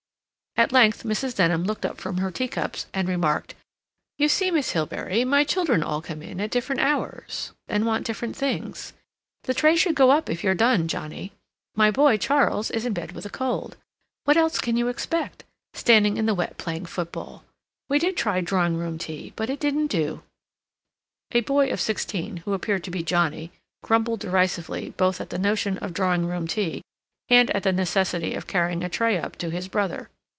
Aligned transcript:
At 0.57 0.73
length 0.73 1.03
Mrs. 1.03 1.37
Denham 1.37 1.63
looked 1.63 1.85
up 1.85 1.97
from 1.97 2.17
her 2.17 2.29
teacups 2.29 2.85
and 2.93 3.07
remarked: 3.07 3.55
"You 4.19 4.27
see, 4.27 4.51
Miss 4.51 4.73
Hilbery, 4.73 5.25
my 5.25 5.45
children 5.45 5.81
all 5.81 6.01
come 6.01 6.21
in 6.21 6.39
at 6.41 6.51
different 6.51 6.81
hours 6.81 7.53
and 7.69 7.85
want 7.85 8.05
different 8.05 8.35
things. 8.35 8.91
(The 9.45 9.53
tray 9.53 9.75
should 9.77 9.95
go 9.95 10.11
up 10.11 10.29
if 10.29 10.43
you've 10.43 10.57
done, 10.57 10.87
Johnnie.) 10.89 11.31
My 11.73 11.89
boy 11.89 12.17
Charles 12.17 12.69
is 12.69 12.85
in 12.85 12.91
bed 12.93 13.13
with 13.13 13.25
a 13.25 13.29
cold. 13.29 13.77
What 14.25 14.35
else 14.37 14.59
can 14.59 14.75
you 14.77 14.87
expect?—standing 14.89 16.17
in 16.17 16.25
the 16.25 16.35
wet 16.35 16.57
playing 16.57 16.85
football. 16.85 17.43
We 17.89 17.97
did 17.97 18.15
try 18.17 18.41
drawing 18.41 18.77
room 18.77 18.97
tea, 18.99 19.31
but 19.37 19.49
it 19.49 19.59
didn't 19.61 19.87
do." 19.87 20.21
A 21.31 21.39
boy 21.39 21.69
of 21.71 21.81
sixteen, 21.81 22.37
who 22.45 22.53
appeared 22.53 22.83
to 22.83 22.91
be 22.91 23.01
Johnnie, 23.03 23.51
grumbled 23.83 24.19
derisively 24.19 24.89
both 24.91 25.21
at 25.21 25.29
the 25.31 25.39
notion 25.39 25.77
of 25.79 25.93
drawing 25.93 26.27
room 26.27 26.45
tea 26.45 26.83
and 27.29 27.49
at 27.51 27.63
the 27.63 27.71
necessity 27.71 28.35
of 28.35 28.47
carrying 28.47 28.83
a 28.83 28.89
tray 28.89 29.17
up 29.17 29.37
to 29.37 29.49
his 29.49 29.67
brother. 29.69 30.09